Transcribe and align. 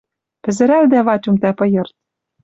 Пӹзӹрӓлдӓ 0.43 0.99
Ватюм 1.07 1.35
тӓ 1.41 1.51
пыйырт... 1.57 1.93